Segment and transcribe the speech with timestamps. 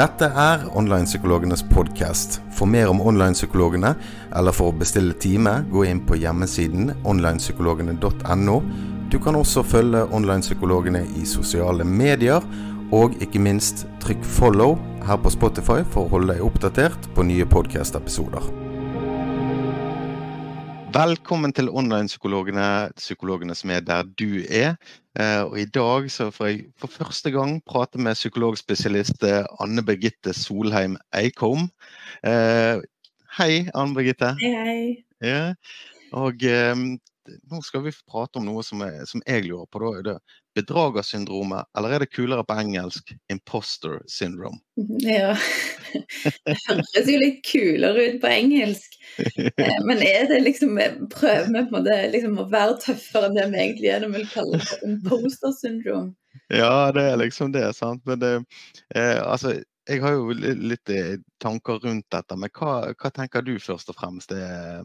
[0.00, 2.38] Dette er Onlinepsykologenes podkast.
[2.56, 3.90] For mer om online-psykologene,
[4.32, 8.54] eller for å bestille time, gå inn på hjemmesiden onlinepsykologene.no.
[9.12, 12.40] Du kan også følge online-psykologene i sosiale medier,
[12.96, 17.44] og ikke minst trykk 'follow' her på Spotify for å holde deg oppdatert på nye
[17.44, 18.48] podkast-episoder.
[20.96, 24.80] Velkommen til Online-psykologene, psykologene som er der du er.
[25.18, 29.82] Eh, og I dag så får jeg for første gang prate med psykologspesialist eh, Anne
[29.82, 31.66] Birgitte Solheim Eikholm.
[32.22, 32.78] Eh,
[33.40, 34.36] hei, Anne Birgitte.
[34.42, 34.84] Hei, hei.
[35.20, 35.54] Ja.
[36.16, 36.42] Og
[37.28, 39.80] nå skal vi prate om noe som, er, som jeg lurer på.
[39.82, 39.90] Da.
[39.98, 40.14] Er det
[40.58, 44.60] bedragersyndromet, eller er det kulere på engelsk imposter syndrome?
[45.04, 45.34] Ja,
[46.46, 48.94] det høres jo litt kulere ut på engelsk.
[49.18, 50.78] Eh, men er det liksom
[51.12, 54.14] Prøver vi på en måte liksom å være tøffere enn det vi egentlig er når
[54.14, 56.14] vi kaller det imposter syndrome?
[56.52, 58.04] Ja, det er liksom det, sant.
[58.06, 58.32] Men det,
[58.94, 59.56] eh, altså,
[59.90, 62.38] jeg har jo litt eh, tanker rundt dette.
[62.38, 64.84] Men hva, hva tenker du først og fremst er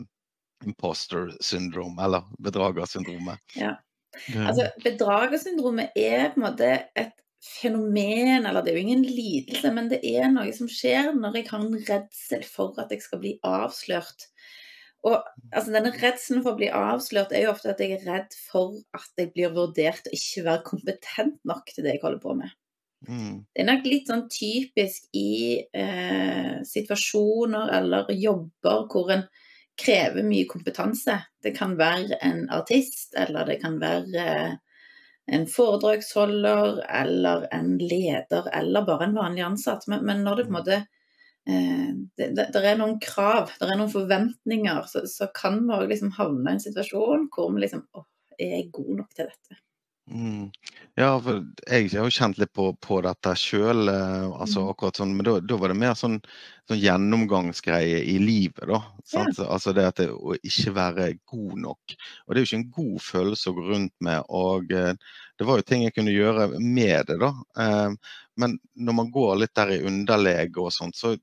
[0.63, 3.41] imposter syndrome, eller bedragersyndromet.
[3.59, 3.75] Ja.
[4.39, 9.89] Altså, bedragersyndromet er på en måte et fenomen, eller det er jo ingen lidelse, men
[9.91, 13.35] det er noe som skjer når jeg har en redsel for at jeg skal bli
[13.45, 14.29] avslørt.
[15.05, 15.19] Og
[15.51, 18.79] altså, Denne redselen for å bli avslørt er jo ofte at jeg er redd for
[18.97, 22.55] at jeg blir vurdert å ikke være kompetent nok til det jeg holder på med.
[23.05, 23.43] Mm.
[23.53, 29.27] Det er nok litt sånn typisk i eh, situasjoner eller jobber hvor en
[29.79, 31.17] krever mye kompetanse.
[31.43, 34.53] Det kan være en artist, eller det kan være eh,
[35.35, 39.87] en foredragsholder, eller en leder, eller bare en vanlig ansatt.
[39.91, 43.69] Men, men når det på en måte eh, det, det, det, er noen krav, det
[43.69, 47.85] er noen forventninger, så, så kan vi liksom havne i en situasjon hvor vi liksom
[47.95, 48.05] Å,
[48.39, 49.61] er jeg god nok til dette?
[50.11, 50.51] Mm.
[50.95, 53.89] Ja, for jeg har jo kjent litt på, på dette sjøl.
[53.89, 54.69] Eh, altså mm.
[54.71, 56.19] akkurat sånn, men da, var det mer sånn,
[56.69, 58.67] sånn, gjennomgangsgreie i livet.
[58.69, 58.81] da,
[59.15, 59.25] ja.
[59.47, 61.95] Altså det at det, å ikke være god nok.
[62.25, 64.29] Og det er jo ikke en god følelse å gå rundt med.
[64.29, 64.93] og eh,
[65.39, 67.17] Det var jo ting jeg kunne gjøre med det.
[67.25, 67.31] da,
[67.65, 71.15] eh, Men når man går litt der i underlege og sånt, så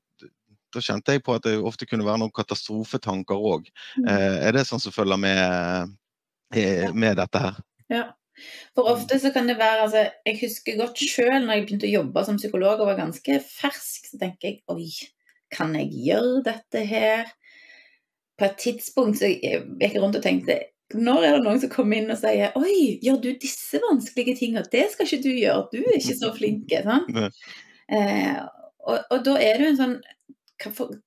[0.73, 3.67] da kjente jeg på at det ofte kunne være noen katastrofetanker òg.
[4.01, 4.07] Mm.
[4.09, 5.91] Er det sånn som følger med,
[6.97, 7.59] med dette her?
[7.93, 8.07] Ja.
[8.73, 11.95] For ofte så kan det være altså, Jeg husker godt sjøl når jeg begynte å
[11.99, 14.89] jobbe som psykolog og var ganske fersk, så tenker jeg oi,
[15.53, 17.33] kan jeg gjøre dette her?
[18.39, 20.61] På et tidspunkt så gikk jeg rundt og tenkte
[20.93, 24.65] når er det noen som kommer inn og sier Oi, gjør du disse vanskelige tingene?
[24.69, 26.73] Det skal ikke du gjøre, du er ikke så flink.
[27.93, 28.37] Eh,
[28.87, 29.95] og, og, da er det jo en sånn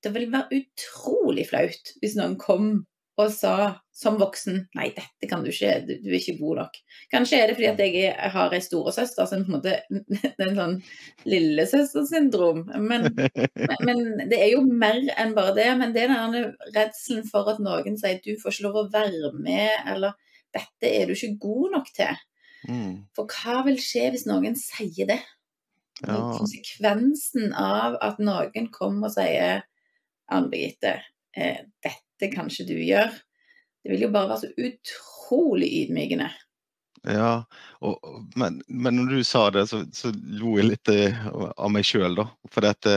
[0.04, 2.66] Det vil være utrolig flaut hvis noen kom
[3.16, 3.54] og sa
[3.96, 6.74] som voksen nei, dette kan du ikke, du, du er ikke god nok.
[7.12, 10.50] Kanskje er det fordi at jeg, har ei storesøster som på en måte det er
[10.50, 10.76] en sånn
[11.24, 12.66] lillesøstersyndrom.
[12.76, 15.68] Men, men, men, det er jo mer enn bare det.
[15.80, 19.32] Men det er den redselen for at noen sier du får ikke lov å være
[19.40, 20.16] med, eller
[20.56, 22.24] dette er du ikke god nok til.
[22.68, 22.94] Mm.
[23.16, 25.22] For hva vil skje hvis noen sier det?
[26.02, 26.18] Ja.
[26.36, 29.62] Konsekvensen av at noen kommer og sier
[30.28, 30.98] Anne Birgitte,
[31.32, 33.12] eh, dette det kan ikke du gjøre.
[33.84, 36.30] Det vil jo bare være så utrolig ydmykende.
[37.06, 37.44] Ja,
[37.86, 38.02] og,
[38.34, 40.10] men, men, når du sa det, så, så
[40.40, 42.24] lo jeg litt eh, av meg sjøl, da.
[42.50, 42.96] For dette,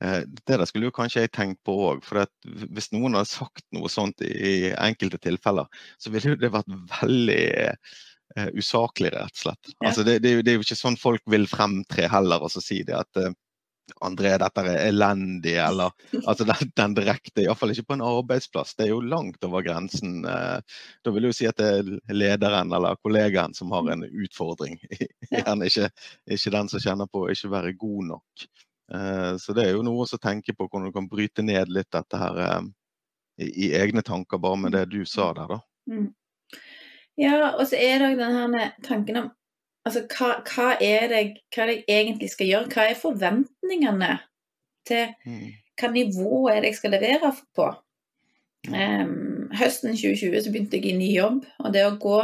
[0.00, 2.00] eh, det der skulle jo kanskje jeg tenkt på òg.
[2.06, 2.24] For
[2.72, 5.68] hvis noen hadde sagt noe sånt i, enkelte tilfeller,
[6.00, 7.44] så ville det vært veldig
[8.38, 9.72] uh, usaklig, rett og slett.
[9.74, 9.90] Ja.
[9.90, 12.80] Altså, det, det, det, er jo ikke sånn folk vil fremtre heller, og så si
[12.86, 13.32] det at uh,
[14.04, 15.92] André, dette er elendig, eller
[16.24, 18.74] altså den, den direkte Iallfall ikke på en arbeidsplass.
[18.78, 20.20] Det er jo langt over grensen.
[20.24, 24.78] Eh, da vil du si at det er lederen eller kollegaen som har en utfordring.
[25.30, 25.90] Gjerne ikke,
[26.36, 28.46] ikke den som kjenner på å ikke være god nok.
[28.94, 31.90] Eh, så det er jo noe å tenke på hvordan du kan bryte ned litt
[31.94, 32.62] dette her eh,
[33.40, 35.60] i egne tanker, bare med det du sa der, da.
[35.90, 36.08] Mm.
[37.20, 39.30] Ja, og så er det denne tanken om
[39.88, 41.20] Altså, hva, hva, er det,
[41.54, 42.68] hva, er det, jeg egentlig skal gjøre?
[42.74, 42.98] Hva er
[43.70, 44.18] forventningene
[44.88, 45.50] til mm.
[45.78, 47.68] hva nivå er det jeg skal levere på?
[48.68, 52.18] Um, høsten 2020 så begynte jeg i ny jobb, og det å gå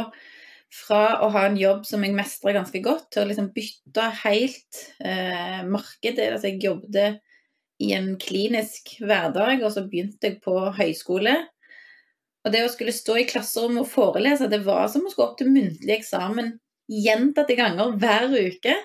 [0.73, 4.81] fra å ha en jobb som jeg mestrer ganske godt, til å liksom bytte helt
[4.99, 7.21] eh, marked Altså jeg jobbet
[7.79, 11.37] i en klinisk hverdag, og så begynte jeg på høyskole.
[12.43, 15.39] Og det å skulle stå i klasserommet og forelese, det var som å skulle opp
[15.39, 16.57] til muntlig eksamen
[16.91, 18.75] gjentatte ganger hver uke.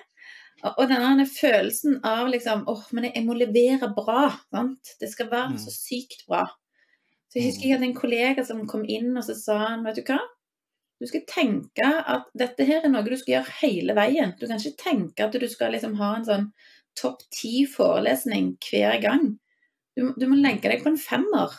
[0.63, 4.29] Og denne følelsen av liksom åh, men jeg må levere bra.
[4.53, 4.93] Sant?
[4.99, 5.75] Det skal være så mm.
[5.75, 6.45] sykt bra.
[7.27, 9.99] Så jeg husker jeg hadde en kollega som kom inn og så sa han, vet
[9.99, 10.21] du hva.
[11.01, 14.35] Du skal tenke at dette her er noe du skal gjøre hele veien.
[14.39, 16.45] Du kan ikke tenke at du skal liksom ha en sånn
[16.99, 19.33] topp ti forelesning hver gang.
[19.97, 21.57] Du, du, må legge deg på en femmer.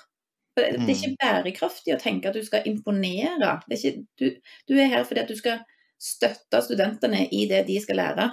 [0.54, 1.18] Det er ikke mm.
[1.20, 3.56] bærekraftig å tenke at du skal imponere.
[3.66, 5.60] Er ikke, du, du, er her fordi at du skal
[6.00, 8.30] støtte studentene i det de skal lære.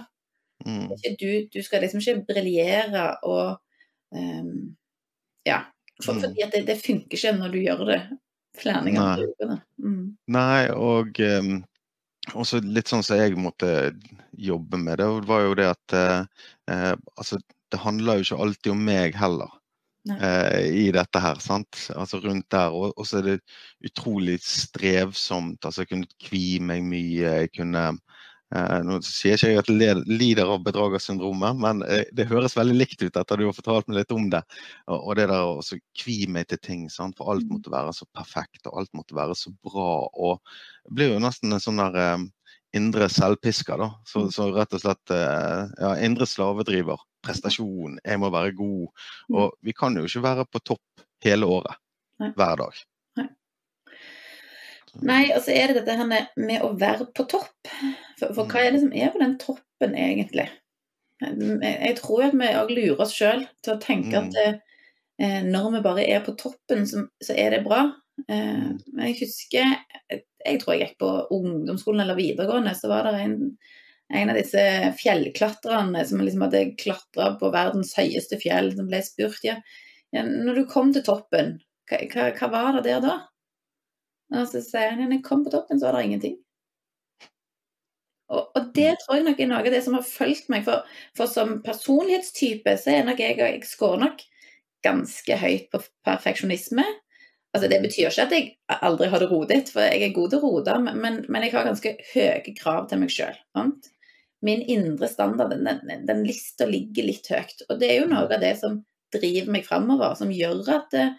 [0.65, 0.87] Mm.
[1.19, 3.61] Du, du, skal liksom ikke briljere og
[4.15, 4.75] um,
[5.47, 5.63] Ja.
[6.01, 6.21] For, mm.
[6.23, 8.01] fordi det, det, funker ikke når du gjør det
[8.57, 9.57] flere ganger i ukene.
[9.77, 10.05] Mm.
[10.33, 11.51] Nei, og um,
[12.33, 13.91] også litt sånn som jeg måtte
[14.33, 17.37] jobbe med det, var jo det at uh, altså,
[17.71, 19.57] det handler jo ikke alltid om meg heller
[20.09, 21.37] Uh, i dette her.
[21.37, 21.77] sant?
[21.93, 22.73] Altså rundt der.
[22.73, 23.35] Og så er det
[23.85, 25.65] utrolig strevsomt.
[25.65, 27.21] altså Jeg kunne kvie meg mye.
[27.21, 27.83] jeg kunne
[28.51, 33.03] Nå sier ikke jeg at jeg lider av bedragersyndromet, men eh, det høres veldig likt
[33.05, 34.41] ut etter du har fortalt meg litt om det.
[34.91, 35.63] Og, det der å
[35.97, 36.83] kvi meg til ting.
[36.91, 37.15] sant?
[37.19, 37.53] For alt mm.
[37.55, 39.93] måtte være så perfekt, og alt måtte være så bra.
[40.11, 40.41] og
[40.83, 42.27] Det blir jo nesten en sånn der eh,
[42.75, 43.89] indre selvpisker, da.
[44.07, 44.33] Så, mm.
[44.35, 48.87] så, rett og slett eh, ja, indre slavedriver prestasjon, jeg må være god.
[49.29, 49.39] Mm.
[49.39, 51.79] Og vi kan jo ikke være på topp hele året.
[52.21, 52.75] Hver dag.
[54.99, 55.23] Nei.
[55.35, 57.69] Og så er det dette her med å være på topp.
[58.19, 60.49] For, for hva er det som er på den toppen, egentlig?
[61.21, 64.61] Jeg tror at vi òg lurer oss sjøl til å tenke at mm.
[65.21, 67.83] eh, når vi bare er på toppen, så, så er det bra.
[68.27, 69.03] Eh, mm.
[69.05, 69.75] jeg husker
[70.41, 73.37] Jeg tror jeg gikk på ungdomsskolen eller videregående, så var det en
[74.11, 74.61] en av disse
[74.99, 79.57] fjellklatrerne som liksom hadde klatra på verdens høyeste fjell, som ble spurt ja,
[80.11, 81.53] ja når du kom til toppen,
[81.89, 83.13] hva, hva, hva var det der da?
[84.31, 86.39] Og så sier han ja, jeg kom på toppen, så var det ingenting.
[88.31, 90.63] Og, og, det tror jeg nok er noe av det som har fulgt meg.
[90.67, 90.87] For,
[91.19, 94.25] for som personlighetstype så er nok jeg og Jeg skårer nok
[94.85, 96.85] ganske høyt på perfeksjonisme.
[97.51, 100.39] Altså, det betyr ikke at jeg aldri har det rodet, for jeg er god til
[100.39, 103.35] å rote, men, men, jeg har ganske høye krav til meg sjøl
[104.41, 107.61] min indre standard, den, den lista ligger litt høyt.
[107.69, 108.79] Og det er jo noe av det som
[109.13, 111.11] driver meg framover, som gjør at eh,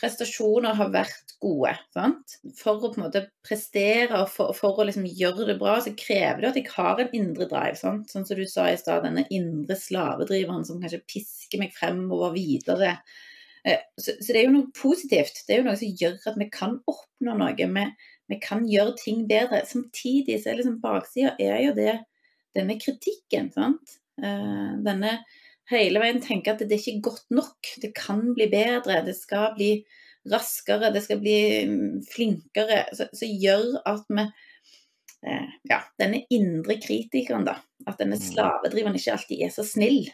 [0.00, 1.74] prestasjoner har vært gode.
[1.94, 2.36] Sant?
[2.58, 5.94] For å på en måte prestere og for, for å liksom gjøre det bra, så
[5.98, 7.76] krever det at jeg har en indre drive.
[7.80, 8.10] Sant?
[8.10, 12.96] Sånn som du sa i stad, denne indre slavedriveren som kanskje pisker meg fremover videre.
[13.64, 15.44] Eh, så, så, det er jo noe positivt.
[15.46, 17.54] Det er jo noe som gjør at vi kan oppnå noe.
[17.56, 17.86] Vi,
[18.32, 19.62] vi kan gjøre ting bedre.
[19.68, 21.94] Samtidig så er liksom baksida er jo det
[22.56, 23.52] denne kritikken.
[23.54, 23.98] sant?
[24.22, 25.18] Eh, denne
[25.72, 27.74] hele veien tenker at det er ikke godt nok.
[27.82, 29.70] Det kan bli bedre, det skal bli
[30.30, 31.38] raskere, det skal bli
[32.10, 32.84] flinkere.
[32.90, 33.08] flinkere.
[33.12, 34.26] så gjør at vi
[35.24, 37.58] eh, Ja, denne indre kritikeren, da.
[37.86, 38.26] At denne mm.
[38.28, 40.04] slavedriveren ikke alltid er så snill.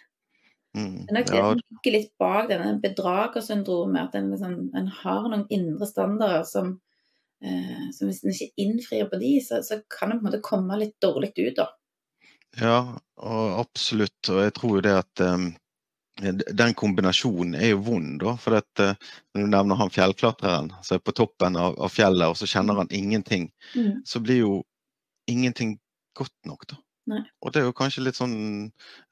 [0.79, 4.09] Mm, det er nok det som ligger litt bak denne bedragersyndromet.
[4.09, 6.77] At en, liksom, en, har noen indre standarder som,
[7.43, 10.45] eh, som hvis en ikke innfrir på de, så, så kan en på en måte
[10.47, 11.57] komme litt dårlig ut.
[11.59, 11.71] da.
[12.59, 12.99] Ja,
[13.61, 14.19] absolutt.
[14.29, 15.51] Og jeg tror jo det at um,
[16.21, 18.35] den kombinasjonen er jo vond, da.
[18.41, 22.29] For at, uh, når du nevner han fjellklatreren som er på toppen av, av, fjellet,
[22.29, 24.03] og så kjenner han ingenting, mm.
[24.07, 24.55] så blir jo
[25.31, 25.79] ingenting
[26.19, 26.81] godt nok, da.
[27.11, 27.23] Nei.
[27.43, 28.35] Og det er jo kanskje litt sånn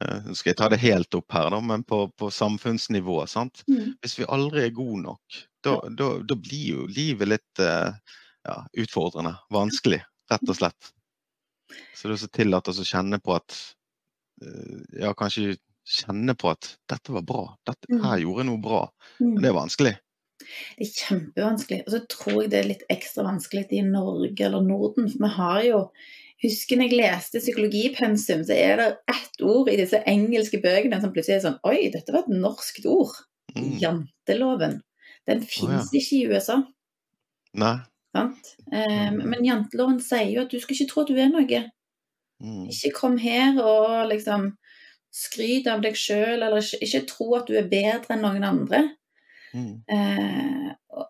[0.04, 3.22] uh, skal jeg ta det helt opp her, da, men på, på samfunnsnivå.
[3.30, 3.64] sant?
[3.70, 3.96] Mm.
[4.02, 7.90] Hvis vi aldri er gode nok, da, da, da blir jo livet litt uh,
[8.46, 9.34] ja, utfordrende.
[9.54, 10.92] Vanskelig, rett og slett.
[11.94, 13.56] Så det er så tillatt å kjenne på at
[14.42, 15.56] eh, Ja, kanskje
[15.88, 17.42] kjenne på at dette var bra.
[17.66, 18.04] Dette mm.
[18.04, 18.82] her gjorde noe bra.
[19.22, 19.62] Men det er mm.
[19.62, 19.94] vanskelig.
[20.38, 21.82] Det er kjempevanskelig.
[21.86, 25.08] Og så tror jeg det er litt ekstra vanskelig i Norge eller Norden.
[25.10, 25.82] For vi har jo
[26.38, 31.40] Husker jeg leste psykologipensum, så er det ett ord i disse engelske bøkene som plutselig
[31.40, 33.16] er sånn Oi, dette var et norskt ord.
[33.56, 33.72] Mm.
[33.82, 34.76] Janteloven.
[35.26, 35.98] Den fins oh, ja.
[35.98, 36.60] ikke i USA.
[37.58, 37.74] Nei.
[38.16, 41.60] Um, men janteloven sier jo at du skal ikke tro at du er noe.
[42.38, 42.64] Mm.
[42.70, 44.52] Ikke kom her og liksom
[45.14, 48.82] skryt av deg sjøl, eller ikke, ikke, tro at du er bedre enn noen andre.
[49.56, 49.70] Mm.
[49.88, 50.66] Eh,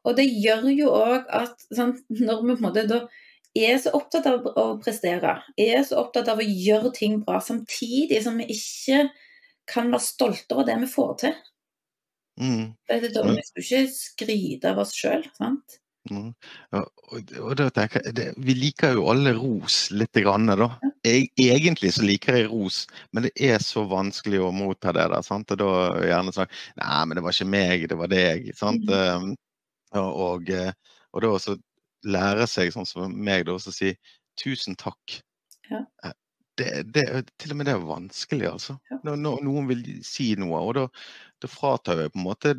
[0.06, 3.02] og det gjør jo òg at sant, når vi på en måte da
[3.58, 8.20] er så opptatt av å prestere, er så opptatt av å gjøre ting bra, samtidig
[8.24, 9.08] som vi ikke
[9.68, 11.36] kan være stolte over det vi får til.
[12.38, 12.64] Mm.
[12.86, 15.80] Det, da, vi skal ikke skryte av oss sjøl, sant.
[16.10, 16.30] Mm.
[17.42, 20.14] Og da tenker jeg, det, Vi liker jo alle ros litt.
[20.18, 20.70] Grann, da.
[21.06, 25.08] Jeg, egentlig så liker jeg ros, men det er så vanskelig å motta det.
[25.12, 25.52] der, sant?
[25.54, 25.72] Og da
[26.08, 28.48] gjerne sånn Nei, men det var ikke meg, det var deg.
[28.58, 28.88] sant?
[28.88, 29.34] Mm.
[29.98, 30.72] Og, og, eh,
[31.12, 31.58] og, da også
[32.08, 33.94] lære seg, sånn som meg, da, å si
[34.38, 35.20] tusen takk.
[35.70, 35.84] Ja.
[36.04, 36.16] Eh,
[36.58, 37.04] det, det,
[37.38, 38.78] til og med det er vanskelig, altså.
[39.06, 40.58] Når, når noen vil si noe.
[40.58, 40.86] Og da,
[41.38, 42.54] da fratar jeg på en måte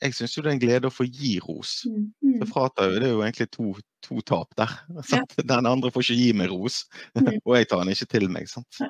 [0.00, 1.80] Jeg syns jo det er en glede å få gi ros.
[1.88, 2.06] Mm.
[2.24, 2.36] Mm.
[2.40, 3.74] Så fratar det er jo egentlig to,
[4.06, 4.72] to tap der.
[5.12, 5.22] Ja.
[5.36, 6.82] Den andre får ikke gi meg ros,
[7.18, 7.36] mm.
[7.46, 8.48] og jeg tar den ikke til meg.
[8.50, 8.80] sant?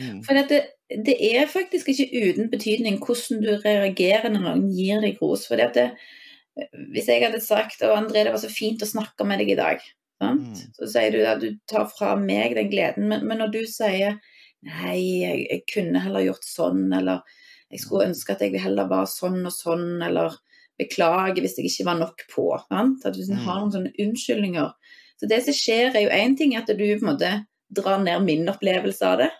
[0.00, 0.22] Mm.
[0.26, 0.62] For det,
[1.06, 5.46] det er faktisk ikke uten betydning hvordan du reagerer når noen gir deg ros.
[5.50, 5.90] For det,
[6.94, 9.58] hvis jeg hadde sagt å André, det var så fint å snakke med deg i
[9.60, 9.82] dag,
[10.20, 10.66] sant?
[10.78, 13.10] Så sier du at du tar fra meg den gleden.
[13.10, 14.18] Men, men når du sier
[14.66, 17.22] nei, jeg, jeg kunne heller gjort sånn, eller
[17.70, 20.36] jeg skulle ønske at jeg heller var sånn og sånn, eller
[20.80, 22.46] beklage hvis jeg ikke var nok på.
[22.68, 23.04] Sant?
[23.06, 23.44] At du Mm.
[23.44, 24.72] har noen sånne unnskyldninger.
[25.20, 28.24] Så det som skjer, er jo én ting at du på en måte drar ned
[28.24, 29.30] min opplevelse av det.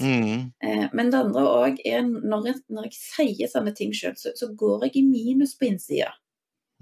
[0.00, 0.52] Mm.
[0.62, 4.32] Eh, men det andre òg er når jeg, når jeg sier sånne ting sjøl, så,
[4.34, 6.10] så går jeg i minus på innsida.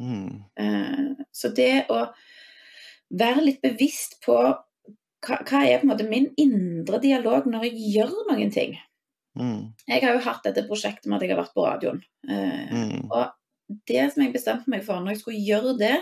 [0.01, 0.45] Mm.
[0.57, 2.07] Eh, så det å
[3.11, 4.39] være litt bevisst på
[5.25, 8.79] hva, hva er på en måte min indre dialog når jeg gjør noen ting.
[9.39, 9.73] Mm.
[9.89, 12.03] Jeg har jo hatt dette prosjektet med at jeg har vært på radioen.
[12.29, 13.11] Eh, Mm.
[13.11, 13.33] og
[13.89, 15.97] det som jeg bestemte meg for når jeg skulle gjøre det,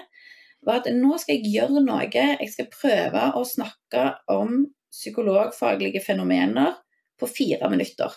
[0.66, 2.06] var at nå skal jeg gjøre noe.
[2.12, 6.76] Jeg skal prøve å snakke om psykologfaglige fenomener
[7.18, 8.12] på fire minutter.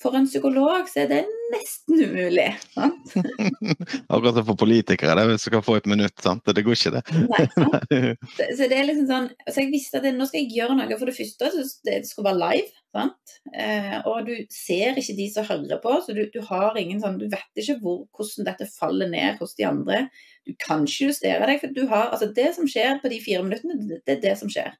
[0.00, 1.20] For en psykolog så er det
[1.52, 2.46] nesten umulig.
[2.72, 3.12] Sant?
[4.12, 6.14] Akkurat som for politikere, det, hvis du kan få et minutt.
[6.24, 6.46] Sant?
[6.46, 7.02] Det går ikke, det.
[7.26, 7.94] Nei, sant?
[8.36, 10.76] Så, så det er liksom sånn Så jeg visste at det, nå skal jeg gjøre
[10.78, 10.96] noe.
[10.96, 12.72] For det første, så det skal være live.
[12.96, 13.34] Sant?
[13.52, 17.20] Eh, og du ser ikke de som hører på, så du, du har ingen sånn
[17.20, 20.04] Du vet ikke hvor, hvordan dette faller ned hos de andre.
[20.48, 23.44] Du kan ikke justere deg, for du har Altså, det som skjer på de fire
[23.46, 24.72] minuttene, det, det er det som skjer.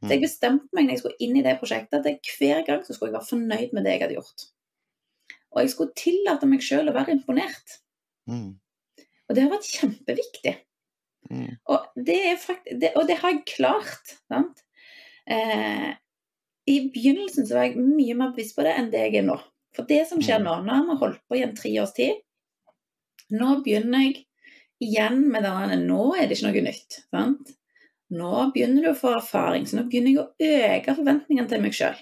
[0.00, 2.94] Så jeg bestemte meg når jeg skulle inn i det prosjektet, at hver gang så
[2.94, 4.46] skulle jeg være fornøyd med det jeg hadde gjort.
[5.50, 7.74] Og jeg skulle tillate meg sjøl å være imponert.
[8.30, 8.54] Mm.
[9.28, 10.54] Og det har vært kjempeviktig.
[11.30, 11.50] Mm.
[11.68, 14.14] Og det, fakt det, og det har jeg klart.
[14.30, 14.64] Sant?
[15.30, 15.90] Eh,
[16.70, 19.36] I begynnelsen så var jeg mye mer bevisst på det enn det jeg er nå.
[19.76, 20.48] For det som skjer Mm.
[20.48, 22.16] nå, nå har vi holdt på i en tre års tid,
[23.30, 24.24] nå begynner jeg
[24.82, 27.02] igjen med denne Nå er det ikke noe nytt.
[27.12, 27.52] Sant?
[28.10, 31.76] Nå begynner du å få erfaring, så nå begynner jeg å øke forventningene til meg
[31.76, 32.00] sjøl.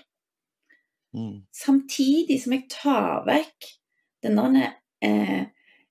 [1.16, 1.34] Mm.
[1.56, 3.68] Samtidig som jeg tar vekk
[4.24, 4.72] den der
[5.04, 5.46] eh,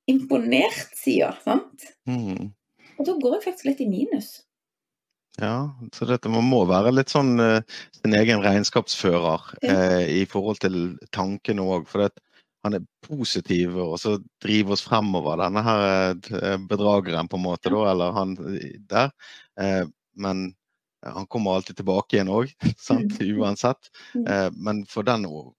[0.09, 1.31] imponert-sida.
[1.45, 1.87] Sant?
[2.09, 2.51] Mm.
[2.97, 4.33] Og da går jeg faktisk litt i minus.
[5.37, 7.59] Ja, så dette, man må være litt sånn eh,
[7.99, 9.75] sin egen regnskapsfører Ja.
[9.75, 11.85] eh, i forhold til tankene òg.
[11.91, 12.23] For det,
[12.65, 15.85] han er positiv og så driver oss fremover, denne her
[16.41, 18.33] eh, bedrageren, på en måte, da, eller han
[18.89, 19.13] der.
[19.61, 19.85] Eh,
[20.17, 20.49] men
[21.05, 22.51] han kommer alltid tilbake igjen òg,
[23.41, 23.91] uansett.
[24.15, 24.25] Mm.
[24.27, 25.51] Eh, men for den å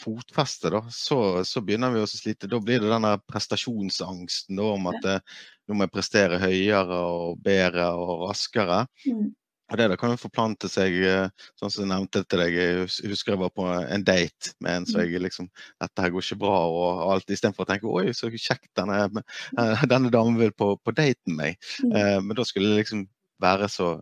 [0.00, 2.48] fotfeste, da, så, så begynner vi å slite.
[2.50, 7.40] Da blir det denne prestasjonsangsten da, om at eh, nå må jeg prestere høyere og
[7.44, 8.84] bedre og raskere.
[9.06, 9.32] Mm.
[9.72, 12.56] Og det det kan jo forplante seg, eh, sånn som jeg nevnte til deg.
[12.58, 15.06] Jeg husker jeg var på en date med en som Mm.
[15.06, 15.48] jeg liksom
[15.80, 17.30] Dette her går ikke bra, og alt.
[17.30, 19.22] Istedenfor å tenke oi, så kjekt denne,
[19.58, 21.56] eh, denne damen vil på, på date med meg.
[21.82, 21.96] Mm.
[21.96, 23.06] Eh, men da skulle jeg liksom
[23.42, 23.96] være så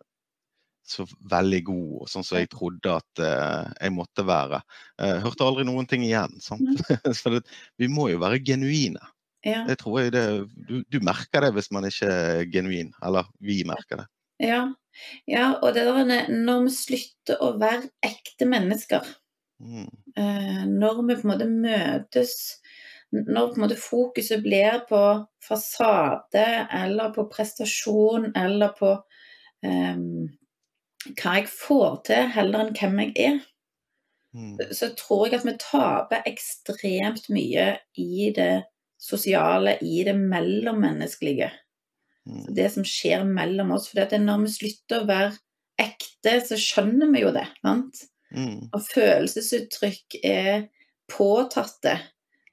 [0.82, 4.58] så veldig god, og sånn som jeg trodde at uh, jeg måtte være.
[4.98, 6.34] Uh, hørte aldri noen ting igjen.
[6.42, 6.82] Sant?
[7.22, 7.44] For det,
[7.78, 9.00] vi må jo være genuine.
[9.46, 10.24] Ja, Det tror jeg det,
[10.68, 12.90] du, du merker det hvis man ikke er genuin.
[13.02, 14.08] Eller vi merker det.
[14.42, 14.64] ja.
[15.30, 19.06] ja, og det er når vi slutter å være ekte mennesker,
[19.62, 19.86] Mm.
[20.18, 22.32] Uh, når vi på en måte møtes
[23.12, 25.02] Når på en måte fokuset blir på
[25.44, 28.94] fasade eller på prestasjon eller på
[29.62, 33.40] hva jeg får til, heller enn hvem jeg er,
[34.34, 34.56] Mm.
[34.72, 38.64] så tror jeg at vi taper ekstremt mye i det
[38.96, 41.50] sosiale, i det mellommenneskelige.
[42.26, 42.46] Mm.
[42.54, 43.90] Det som skjer mellom oss.
[43.90, 45.32] For når vi slutter å være
[45.82, 47.44] ekte, så skjønner vi jo det.
[47.60, 48.04] Sant?
[48.32, 48.70] Mm.
[48.72, 50.68] Og følelsesuttrykk er
[51.12, 51.98] påtatte.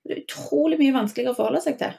[0.03, 1.95] Det er utrolig mye vanskeligere å forholde seg til.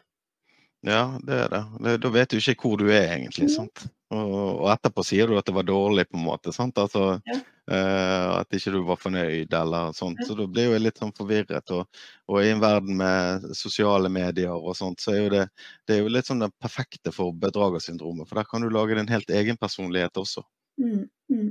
[0.84, 1.96] Ja, det er det.
[2.02, 3.48] Da vet du ikke hvor du er egentlig.
[3.48, 3.56] Mhm.
[3.56, 3.86] sant?
[4.10, 6.52] Og, etterpå sier du at det var dårlig, på en måte.
[6.52, 6.78] sant?
[6.82, 7.36] Altså, Ja.
[7.70, 10.18] eh, at ikke du var fornøyd eller sånt.
[10.20, 10.26] Ja.
[10.26, 11.70] Så da blir jeg litt sånn forvirret.
[11.70, 11.86] Og,
[12.28, 15.48] og i en verden med sosiale medier og sånt, så er jo det,
[15.86, 18.26] det er jo litt sånn det perfekte for bedragersyndromet.
[18.28, 20.42] For der kan du lage din helt egen personlighet også.
[20.80, 21.50] Mm, mm.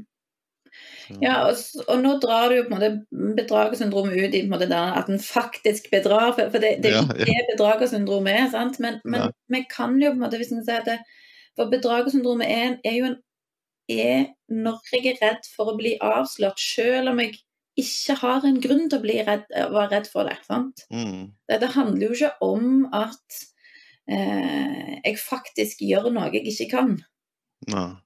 [1.23, 1.55] Ja, og,
[1.87, 4.99] og nå drar du jo på en måte bedragersyndromet ut i på en måte der
[4.99, 8.77] at en faktisk bedrar, for, for det, det er Ja, ikke det bedragersyndromet er, sant?
[8.83, 10.99] Men, men vi kan jo på en måte, hvis en sier at det,
[11.59, 13.17] For bedragersyndromet er, er jo en
[13.89, 17.35] er når jeg er redd for å bli avslørt, selv om jeg
[17.79, 20.37] ikke har en grunn til å bli redd, være redd for det.
[20.45, 20.83] sant?
[20.93, 23.39] Mm, Det, det handler jo ikke om at
[24.11, 26.97] eh, jeg faktisk gjør noe jeg ikke kan.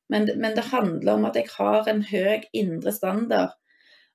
[0.10, 3.53] Men, men det handler om at jeg har en høy indre standard,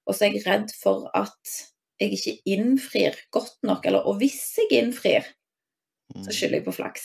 [0.09, 1.59] og så er jeg redd for at
[2.01, 3.85] jeg ikke innfrir godt nok.
[3.87, 5.35] Eller, og hvis jeg innfrir,
[6.09, 6.23] Mm.
[6.25, 7.03] så skylder jeg på flaks.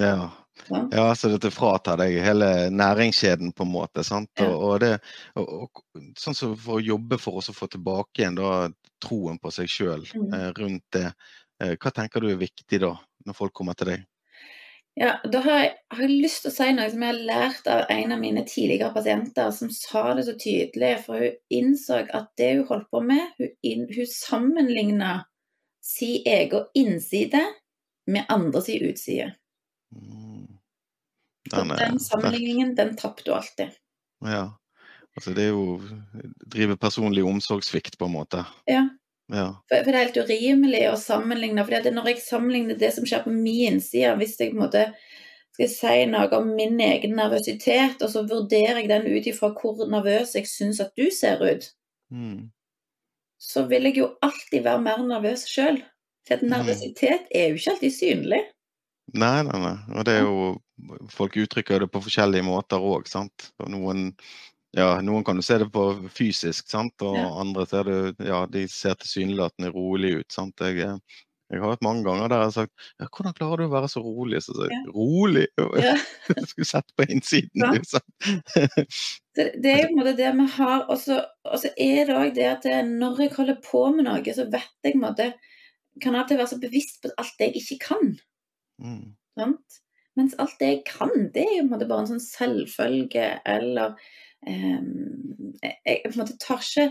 [0.00, 0.30] Ja.
[0.68, 0.88] Ja.
[0.92, 4.04] ja, så dette fratar deg hele næringskjeden, på en måte.
[4.04, 4.30] sant?
[4.44, 4.92] Og, og det,
[5.40, 5.82] og,
[6.18, 8.68] sånn som For å jobbe for oss å få tilbake igjen da,
[9.02, 10.32] troen på seg sjøl Mm.
[10.34, 11.12] eh, rundt det,
[11.62, 12.94] eh, hva tenker du er viktig da,
[13.26, 14.04] når folk kommer til deg?
[14.94, 17.68] Ja, da har jeg, har jeg lyst til å si noe som jeg har lært
[17.72, 20.90] av en av mine tidligere pasienter, som sa det så tydelig.
[21.06, 25.14] For hun innså at det hun holdt på med, hun, inn, hun sammenligna
[25.82, 27.40] sin egen innside
[28.06, 29.32] med andres utside.
[29.92, 30.58] Mm.
[31.52, 33.70] Den den sammenligningen, den tapte du alltid.
[34.24, 34.52] Ja.
[35.16, 35.80] Altså, det er jo
[36.48, 38.44] drive personlig omsorgssvikt, på en måte.
[38.66, 38.88] Ja,
[39.32, 39.46] Ja.
[39.68, 41.64] for, for det er helt urimelig å sammenligne.
[41.64, 44.86] For når jeg sammenligner det som skjer på min side, hvis jeg på en måte
[45.52, 49.84] skal si noe om min egen nervøsitet, og så vurderer jeg den ut ifra hvor
[49.88, 51.70] nervøs jeg syns at du ser ut,
[52.12, 52.50] Mm.
[53.40, 55.82] så vil jeg jo alltid være mer nervøs sjøl.
[56.28, 56.48] For Mm.
[56.50, 58.42] nervøsitet er jo ikke alltid synlig.
[59.12, 59.74] Nei, nei, nei.
[59.96, 60.52] Og det er jo
[61.12, 63.52] Folk uttrykker det på forskjellige måter òg, sant.
[63.62, 64.08] Og noen
[64.74, 66.94] ja, noen kan du se det på fysisk, sant.
[67.04, 67.28] Og Ja.
[67.42, 70.56] andre ser det Ja, de ser tilsynelatende rolig ut, sant.
[70.64, 70.76] Jeg,
[71.52, 73.88] jeg har hatt mange ganger der jeg har sagt ja, 'Hvordan klarer du å være
[73.92, 75.46] så rolig?' Så sier jeg 'Rolig?'
[75.84, 75.94] Ja.
[76.48, 77.70] Skulle sett på innsiden, Ja.
[77.76, 78.00] liksom.
[79.36, 80.86] det, det er jo på en måte det vi har.
[80.88, 81.20] Og så,
[81.76, 84.98] er det òg det at når jeg holder på med noe, så vet jeg på
[84.98, 85.32] en måte
[86.00, 88.14] Kan av og til være så bevisst på alt jeg ikke kan.
[88.80, 89.14] Mm.
[89.38, 89.80] Sant?
[90.18, 93.94] Mens alt det jeg kan, det er jo en bare en sånn selvfølge, eller
[94.44, 96.90] um, jeg på en måte tar ikke,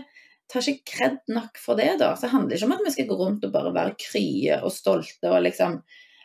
[0.50, 2.12] tar ikke kred nok for det, da.
[2.16, 4.74] Så det handler ikke om at vi skal gå rundt og bare være krye og
[4.74, 5.78] stolte og liksom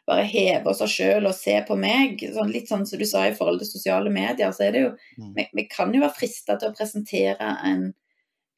[0.07, 2.23] bare heve oss sjøl og se på meg.
[2.33, 4.91] Sånn, litt sånn som du sa i forhold til sosiale medier, så er det jo
[5.17, 5.31] Mm.
[5.33, 7.87] Vi, vi kan jo være frista til å presentere en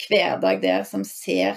[0.04, 1.56] hverdag der som ser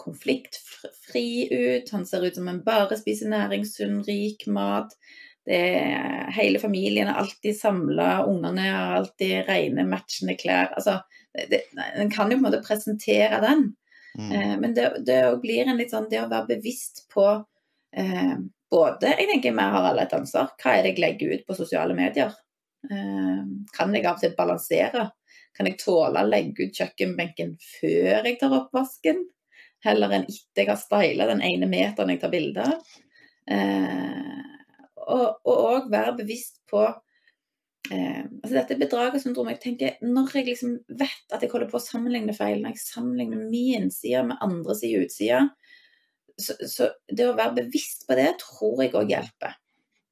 [0.00, 1.90] konfliktfri ut.
[1.94, 4.96] Han ser ut som en bare spiser næringssunn, rik mat.
[5.46, 10.72] Det er, hele familien er alltid samla, ungene har alltid rene, matchende klær.
[10.76, 10.98] Altså,
[11.50, 11.62] det,
[11.96, 13.70] en kan jo på en måte presentere den,
[14.18, 14.32] Mm.
[14.32, 17.26] eh, men det, det blir en litt sånn det å være bevisst på
[17.94, 18.36] eh,
[18.70, 20.52] både Jeg tenker vi har alle et ansvar.
[20.58, 22.34] Hva er det jeg legger ut på sosiale medier?
[22.90, 23.40] Eh,
[23.76, 25.08] kan jeg av og til balansere?
[25.56, 29.24] Kan jeg tåle å legge ut kjøkkenbenken før jeg tar oppvasken?
[29.84, 32.98] Heller enn etter jeg har styla den ene meteren jeg tar bilde av.
[33.50, 34.40] Eh,
[35.10, 41.34] og òg være bevisst på eh, altså Dette bedragersyndromet jeg tenker, Når jeg liksom vet
[41.34, 45.42] at jeg holder på å sammenligne feil, når jeg sammenligner min side med andres utside,
[46.40, 49.56] så, så det å være bevisst på det, tror jeg òg hjelper.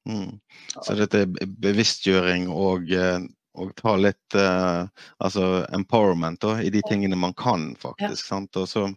[0.09, 0.39] Mm.
[0.81, 3.19] Så dette er bevisstgjøring og, eh,
[3.59, 8.25] og ta litt eh, altså empowerment da, i de tingene man kan, faktisk.
[8.29, 8.57] Sant?
[8.61, 8.87] Og så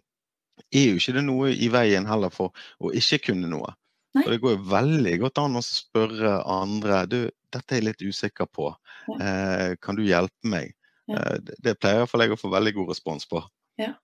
[0.73, 3.73] er jo ikke det noe i veien heller for å ikke kunne noe.
[4.13, 4.23] Nei.
[4.27, 7.19] Og det går jo veldig godt an å spørre andre du,
[7.53, 8.69] dette er jeg litt usikker på,
[9.09, 9.15] Ja.
[9.19, 10.75] eh, kan du hjelpe meg?
[11.09, 11.17] Ja.
[11.17, 13.41] Eh, det, det pleier iallfall jeg å få veldig god respons på.
[13.81, 13.95] Ja.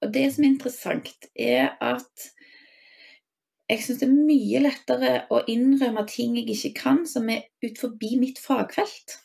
[0.00, 2.30] Og det som er interessant, er at
[3.70, 7.78] jeg syns det er mye lettere å innrømme ting jeg ikke kan, som er ut
[7.78, 9.18] forbi mitt fagfelt.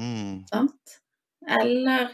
[0.00, 0.44] Mm.
[0.52, 1.00] Sant?
[1.46, 2.08] Eller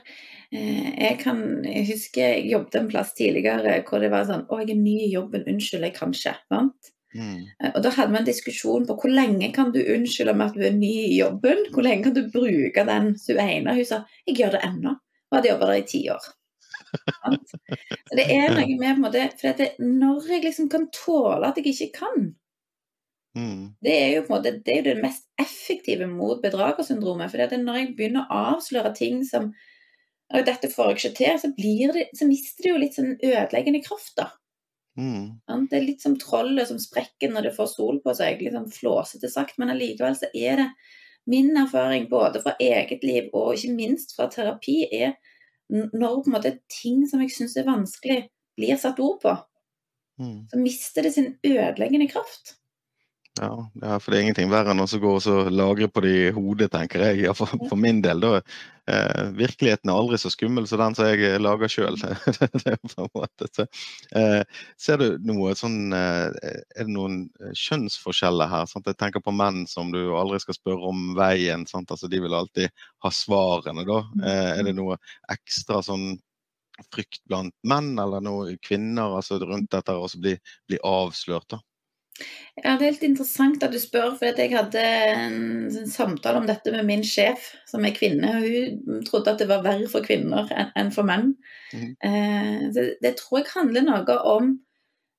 [0.52, 4.58] eh, jeg kan Jeg husker jeg jobbet en plass tidligere hvor det var sånn Å,
[4.60, 6.34] jeg er ny i jobben, unnskyld, jeg kan ikke.
[6.52, 6.92] Sant?
[7.16, 7.40] Mm.
[7.60, 10.60] Eh, Og da hadde vi en diskusjon på hvor lenge kan du unnskylde med at
[10.60, 11.66] du er ny i jobben?
[11.72, 13.76] Hvor lenge kan du bruke den som ene?
[13.78, 14.94] Hun sa jeg gjør det ennå.
[15.30, 16.30] Og hadde jobba der i ti år.
[16.92, 21.60] Så det er noe med på en måte For når jeg liksom kan tåle at
[21.60, 22.32] jeg ikke kan,
[23.32, 23.72] Mm.
[23.80, 27.32] det er jo på en måte det, er jo det mest effektive mot bedragersyndromet.
[27.32, 29.52] For når jeg begynner å avsløre ting som
[30.32, 33.10] og dette får jeg ikke til, så, blir det, så mister det jo litt sånn
[33.18, 34.30] ødeleggende kraft, da.
[34.96, 35.40] Mm.
[35.68, 38.40] Det er litt som trollet som sprekker når det får sol på seg.
[38.40, 40.68] Litt sånn flåsete sagt, men allikevel så er det
[41.28, 45.14] min erfaring både fra eget liv og ikke minst fra terapi, er
[45.72, 48.22] når på en måte ting som jeg syns er vanskelig,
[48.58, 49.36] blir satt ord på,
[50.20, 50.46] Mm.
[50.50, 52.58] så mister det sin ødeleggende kraft.
[53.40, 53.48] Ja,
[53.80, 56.10] ja, for det er ingenting verre enn å så gå og så lagre på det
[56.12, 57.22] i hodet, tenker jeg.
[57.24, 58.42] Ja, for, for min del, da.
[58.92, 61.96] Eh, virkeligheten er aldri så skummel som den som jeg eh, lager sjøl.
[64.20, 64.42] eh,
[64.76, 68.68] ser du noe sånn eh, Er det noen eh, kjønnsforskjeller her?
[68.68, 68.92] Sant?
[68.92, 71.64] Jeg tenker på menn som du aldri skal spørre om veien.
[71.72, 74.02] Altså, de vil alltid ha svarene, da.
[74.20, 75.00] Eh, er det noe
[75.32, 76.18] ekstra sånn
[76.92, 80.36] frykt blant menn eller noe kvinner altså rundt dette å bli,
[80.68, 81.48] bli avslørt?
[81.56, 81.64] da?
[82.62, 85.38] Ja, Det er helt interessant at du spør, for at jeg hadde en,
[85.72, 88.34] en samtale om dette med min sjef, som er kvinne.
[88.36, 91.32] og Hun trodde at det var verre for kvinner enn en for menn.
[91.72, 91.88] Mm.
[92.04, 94.52] Eh, det, det tror jeg handler noe om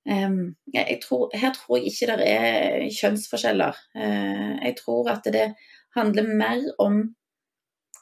[0.06, 0.38] eh,
[0.77, 3.82] jeg tror, her tror jeg ikke det er kjønnsforskjeller.
[3.97, 5.49] Eh, jeg tror at det
[5.97, 7.03] handler mer om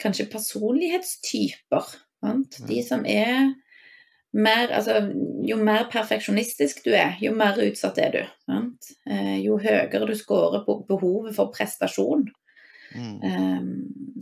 [0.02, 1.96] kanskje personlighetstyper.
[2.22, 2.60] Sant?
[2.68, 3.54] De som er
[4.34, 5.00] mer Altså,
[5.48, 8.22] jo mer perfeksjonistisk du er, jo mer utsatt er du.
[8.48, 8.92] Sant?
[9.10, 12.28] Uh, jo høyere du scorer på behovet for prestasjon.
[12.96, 13.18] Mm.
[13.24, 13.74] Um,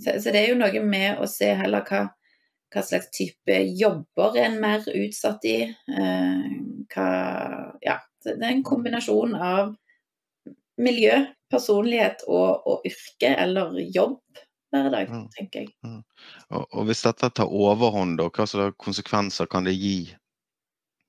[0.02, 2.08] så, så, det er jo noe med å se heller hva
[2.70, 5.56] hva slags type jobber er en mer utsatt i.
[5.90, 6.44] Uh,
[6.94, 7.08] hva,
[7.82, 7.96] ja,
[8.26, 9.72] det er en kombinasjon av
[10.80, 11.16] miljø,
[11.50, 14.22] personlighet og, og yrke eller jobb
[14.74, 15.28] hver dag, mm.
[15.36, 15.74] tenker jeg.
[15.86, 16.02] Mm.
[16.54, 20.00] Og, og, hvis dette tar overhånd, hva slags konsekvenser kan det gi?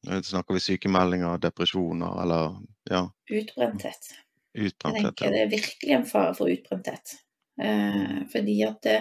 [0.00, 2.54] Snakker vi sykemeldinger, depresjoner eller
[2.88, 3.04] ja?
[3.28, 4.12] Utbrenthet.
[4.56, 7.16] Utbrenthet jeg tenker det er virkelig en fare for utbrenthet.
[7.60, 8.98] Eh, fordi at det,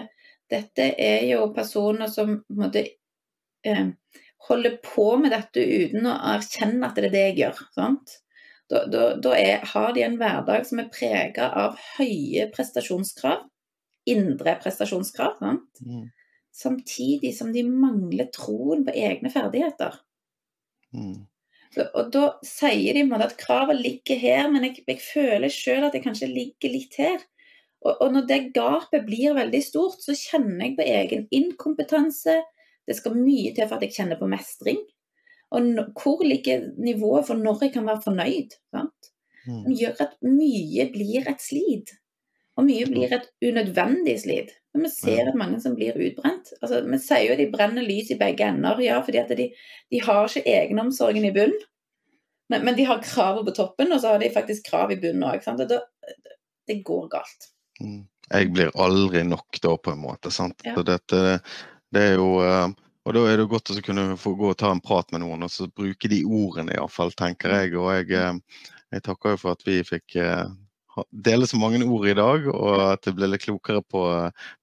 [0.50, 2.84] dette er jo personer som måte,
[3.64, 3.86] eh,
[4.48, 7.62] holder på med dette uten å erkjenne at det er det jeg gjør.
[7.76, 8.18] Sant?
[8.70, 13.48] Da, da, da er, har de en hverdag som er prega av høye prestasjonskrav,
[14.12, 16.06] indre prestasjonskrav, mm.
[16.54, 19.98] samtidig som de mangler troen på egne ferdigheter.
[20.94, 21.26] Mm.
[21.70, 25.94] Så, og da sier de at kravet ligger her, men jeg, jeg føler sjøl at
[25.94, 27.20] jeg kanskje ligger litt her.
[27.80, 32.40] Og, og, når det gapet blir veldig stort, så kjenner jeg på egen inkompetanse.
[32.86, 34.82] Det skal mye til for at jeg kjenner på mestring.
[35.54, 38.58] Og no, hvor ligger nivået for når jeg kan være fornøyd?
[38.74, 39.10] Sant?
[39.46, 39.62] Mm.
[39.64, 41.94] Som gjør at mye blir et slit.
[42.60, 44.52] Og mye blir et unødvendig slit.
[44.76, 46.52] Vi ser at mange som blir utbrent.
[46.60, 49.48] Altså, vi sier jo at de brenner lys i begge ender, ja, fordi at de,
[49.90, 51.66] de har ikke egenomsorgen i bunnen.
[52.50, 55.26] Men, men, de har kravet på toppen, og så har de faktisk krav i bunnen
[55.26, 55.44] òg.
[55.58, 55.80] Det,
[56.66, 57.50] det går galt.
[57.80, 58.04] Mm.
[58.30, 60.30] Jeg blir aldri nok da, på en måte.
[60.34, 60.62] sant?
[60.66, 60.76] Ja.
[60.76, 61.40] Så dette,
[61.94, 62.68] det er jo eh,
[63.08, 65.46] Og da er det godt å kunne få gå og ta en prat med noen
[65.46, 67.72] og så bruke de ordene, iallfall, tenker jeg.
[67.78, 70.44] Og jeg, eh, jeg takker jo for at vi fikk eh,
[71.10, 74.04] dele så mange ord i dag, og at jeg ble litt klokere på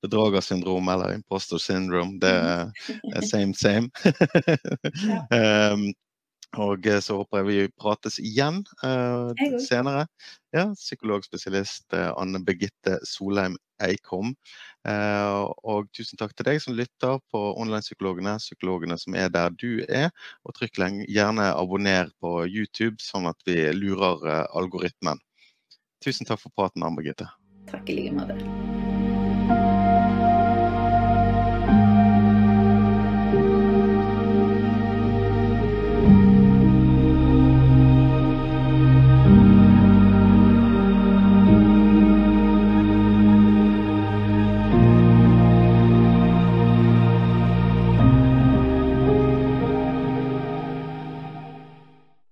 [0.05, 2.19] bedragersyndrom eller imposter syndrome.
[2.21, 3.89] Det er same, same.
[5.37, 5.89] um,
[6.55, 10.07] Og eh, så håper jeg vi prates igjen uh, senere.
[10.55, 14.33] Ja, Psykologspesialist uh, Anne Birgitte Solheim Eikom.
[14.87, 19.83] Uh, og tusen takk til deg som lytter på Online-psykologene, psykologene som er der du
[19.89, 20.09] er.
[20.47, 25.19] Og trykk gjerne abonner på YouTube, sånn at vi lurer algoritmen.
[26.03, 27.29] Tusen takk for praten, Ann Birgitte.
[27.71, 28.86] Takk i like måte.